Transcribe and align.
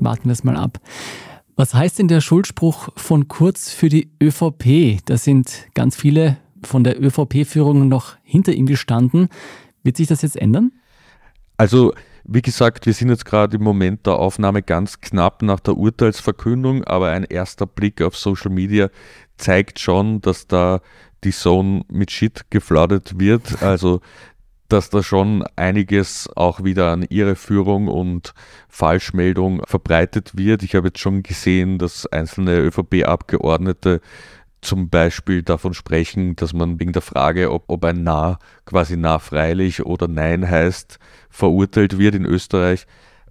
Warten 0.00 0.24
wir 0.24 0.32
es 0.32 0.44
mal 0.44 0.56
ab. 0.56 0.78
Was 1.56 1.74
heißt 1.74 1.98
denn 1.98 2.08
der 2.08 2.20
Schuldspruch 2.20 2.88
von 2.96 3.28
Kurz 3.28 3.70
für 3.70 3.88
die 3.88 4.10
ÖVP? 4.22 5.00
Da 5.04 5.18
sind 5.18 5.68
ganz 5.74 5.94
viele 5.94 6.38
von 6.64 6.84
der 6.84 7.02
ÖVP-Führung 7.02 7.88
noch 7.88 8.16
hinter 8.22 8.52
ihm 8.52 8.66
gestanden. 8.66 9.28
Wird 9.82 9.96
sich 9.96 10.08
das 10.08 10.22
jetzt 10.22 10.36
ändern? 10.36 10.72
Also, 11.56 11.92
wie 12.24 12.42
gesagt, 12.42 12.86
wir 12.86 12.94
sind 12.94 13.10
jetzt 13.10 13.24
gerade 13.24 13.56
im 13.56 13.62
Moment 13.62 14.06
der 14.06 14.14
Aufnahme 14.14 14.62
ganz 14.62 15.00
knapp 15.00 15.42
nach 15.42 15.60
der 15.60 15.76
Urteilsverkündung, 15.76 16.84
aber 16.84 17.10
ein 17.10 17.24
erster 17.24 17.66
Blick 17.66 18.00
auf 18.02 18.16
Social 18.16 18.50
Media 18.50 18.88
zeigt 19.36 19.78
schon, 19.78 20.20
dass 20.20 20.46
da 20.46 20.80
die 21.24 21.32
Zone 21.32 21.82
mit 21.90 22.10
Shit 22.10 22.50
geflaudert 22.50 23.18
wird. 23.18 23.62
Also 23.62 24.00
dass 24.72 24.90
da 24.90 25.02
schon 25.02 25.44
einiges 25.56 26.28
auch 26.36 26.64
wieder 26.64 26.92
an 26.92 27.02
Irreführung 27.02 27.88
und 27.88 28.34
Falschmeldung 28.68 29.62
verbreitet 29.66 30.36
wird. 30.36 30.62
Ich 30.62 30.74
habe 30.74 30.88
jetzt 30.88 31.00
schon 31.00 31.22
gesehen, 31.22 31.78
dass 31.78 32.06
einzelne 32.06 32.58
ÖVP-Abgeordnete 32.58 34.00
zum 34.60 34.88
Beispiel 34.90 35.42
davon 35.42 35.74
sprechen, 35.74 36.36
dass 36.36 36.52
man 36.52 36.78
wegen 36.78 36.92
der 36.92 37.02
Frage, 37.02 37.50
ob, 37.50 37.64
ob 37.68 37.84
ein 37.84 38.02
Na 38.02 38.38
quasi 38.66 38.96
Na 38.96 39.18
freilich 39.18 39.84
oder 39.84 40.06
Nein 40.06 40.48
heißt, 40.48 40.98
verurteilt 41.30 41.98
wird 41.98 42.14
in 42.14 42.24
Österreich, 42.24 42.86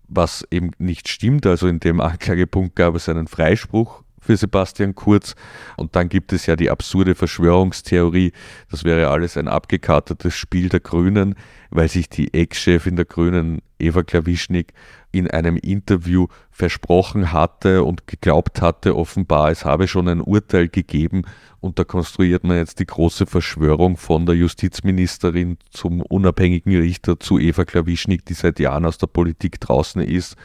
was 0.07 0.45
eben 0.51 0.71
nicht 0.77 1.07
stimmt. 1.07 1.45
Also 1.45 1.67
in 1.67 1.79
dem 1.79 2.01
Anklagepunkt 2.01 2.75
gab 2.75 2.95
es 2.95 3.07
einen 3.07 3.27
Freispruch 3.27 4.03
für 4.21 4.37
Sebastian 4.37 4.95
Kurz. 4.95 5.35
Und 5.77 5.95
dann 5.95 6.09
gibt 6.09 6.33
es 6.33 6.45
ja 6.45 6.55
die 6.55 6.69
absurde 6.69 7.15
Verschwörungstheorie, 7.15 8.31
das 8.69 8.83
wäre 8.83 9.09
alles 9.09 9.37
ein 9.37 9.47
abgekartetes 9.47 10.35
Spiel 10.35 10.69
der 10.69 10.79
Grünen, 10.79 11.35
weil 11.69 11.87
sich 11.87 12.09
die 12.09 12.33
Ex-Chefin 12.33 12.95
der 12.95 13.05
Grünen, 13.05 13.61
Eva 13.79 14.03
Klawischnik, 14.03 14.73
in 15.11 15.29
einem 15.29 15.57
Interview 15.57 16.27
versprochen 16.51 17.31
hatte 17.31 17.83
und 17.83 18.07
geglaubt 18.07 18.61
hatte, 18.61 18.95
offenbar, 18.95 19.49
es 19.51 19.65
habe 19.65 19.87
schon 19.87 20.07
ein 20.07 20.21
Urteil 20.21 20.67
gegeben 20.67 21.23
und 21.61 21.79
da 21.79 21.83
konstruiert 21.83 22.43
man 22.43 22.57
jetzt 22.57 22.79
die 22.79 22.85
große 22.85 23.25
Verschwörung 23.25 23.97
von 23.97 24.25
der 24.25 24.35
Justizministerin 24.35 25.57
zum 25.71 26.01
unabhängigen 26.01 26.75
Richter 26.75 27.19
zu 27.19 27.39
Eva 27.39 27.65
Klawischnik, 27.65 28.25
die 28.25 28.33
seit 28.33 28.59
Jahren 28.59 28.85
aus 28.85 28.97
der 28.97 29.07
Politik 29.07 29.59
draußen 29.59 30.01
ist. 30.01 30.35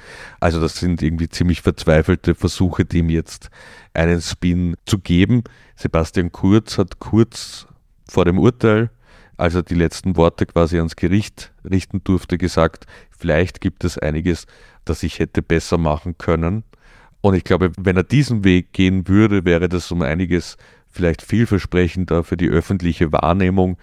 Also 0.40 0.60
das 0.60 0.76
sind 0.76 1.02
irgendwie 1.02 1.28
ziemlich 1.28 1.62
verzweifelte 1.62 2.34
Versuche, 2.34 2.84
dem 2.84 3.10
jetzt 3.10 3.50
einen 3.92 4.20
Spin 4.20 4.76
zu 4.86 4.98
geben. 4.98 5.44
Sebastian 5.76 6.32
Kurz 6.32 6.78
hat 6.78 6.98
kurz 6.98 7.66
vor 8.08 8.24
dem 8.24 8.38
Urteil 8.38 8.90
als 9.36 9.54
er 9.54 9.62
die 9.62 9.74
letzten 9.74 10.16
Worte 10.16 10.46
quasi 10.46 10.76
ans 10.76 10.96
Gericht 10.96 11.52
richten 11.68 12.02
durfte, 12.04 12.38
gesagt, 12.38 12.86
vielleicht 13.10 13.60
gibt 13.60 13.84
es 13.84 13.98
einiges, 13.98 14.46
das 14.84 15.02
ich 15.02 15.18
hätte 15.18 15.42
besser 15.42 15.78
machen 15.78 16.18
können. 16.18 16.64
Und 17.20 17.34
ich 17.34 17.44
glaube, 17.44 17.72
wenn 17.78 17.96
er 17.96 18.02
diesen 18.02 18.44
Weg 18.44 18.72
gehen 18.72 19.08
würde, 19.08 19.44
wäre 19.44 19.68
das 19.68 19.90
um 19.90 20.02
einiges 20.02 20.56
vielleicht 20.90 21.22
vielversprechender 21.22 22.22
für 22.22 22.36
die 22.36 22.48
öffentliche 22.48 23.12
Wahrnehmung, 23.12 23.78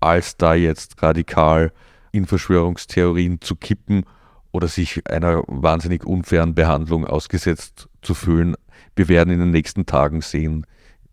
als 0.00 0.36
da 0.36 0.54
jetzt 0.54 1.02
radikal 1.02 1.72
in 2.10 2.26
Verschwörungstheorien 2.26 3.40
zu 3.40 3.56
kippen 3.56 4.04
oder 4.50 4.68
sich 4.68 5.08
einer 5.08 5.42
wahnsinnig 5.46 6.04
unfairen 6.04 6.54
Behandlung 6.54 7.06
ausgesetzt 7.06 7.88
zu 8.02 8.14
fühlen. 8.14 8.54
Wir 8.94 9.08
werden 9.08 9.32
in 9.32 9.40
den 9.40 9.50
nächsten 9.50 9.86
Tagen 9.86 10.20
sehen, 10.20 10.66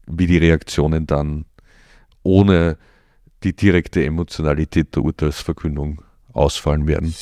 wie 0.08 0.28
die 0.28 0.38
Reaktionen 0.38 1.08
dann 1.08 1.46
ohne 2.24 2.78
die 3.44 3.56
direkte 3.56 4.04
Emotionalität 4.04 4.96
der 4.96 5.04
Urteilsverkündung 5.04 6.02
ausfallen 6.34 6.88
werden. 6.88 7.14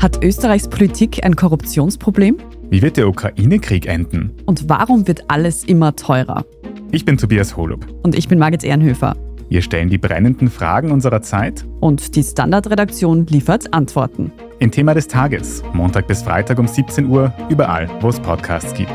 Hat 0.00 0.22
Österreichs 0.22 0.68
Politik 0.68 1.24
ein 1.24 1.34
Korruptionsproblem? 1.34 2.38
Wie 2.70 2.82
wird 2.82 2.96
der 2.96 3.08
Ukraine-Krieg 3.08 3.86
enden? 3.86 4.32
Und 4.46 4.68
warum 4.68 5.08
wird 5.08 5.28
alles 5.28 5.64
immer 5.64 5.96
teurer? 5.96 6.44
Ich 6.92 7.04
bin 7.04 7.18
Tobias 7.18 7.56
Holub. 7.56 7.86
Und 8.02 8.16
ich 8.16 8.28
bin 8.28 8.38
Margit 8.38 8.62
Ehrenhöfer. 8.62 9.16
Wir 9.48 9.62
stellen 9.62 9.88
die 9.88 9.98
brennenden 9.98 10.50
Fragen 10.50 10.90
unserer 10.90 11.22
Zeit. 11.22 11.64
Und 11.80 12.14
die 12.14 12.22
Standardredaktion 12.22 13.26
liefert 13.26 13.72
Antworten. 13.74 14.30
Im 14.60 14.72
Thema 14.72 14.92
des 14.92 15.06
Tages, 15.06 15.62
Montag 15.72 16.08
bis 16.08 16.22
Freitag 16.22 16.58
um 16.58 16.66
17 16.66 17.06
Uhr, 17.06 17.32
überall, 17.48 17.88
wo 18.00 18.08
es 18.08 18.18
Podcasts 18.18 18.74
gibt. 18.74 18.92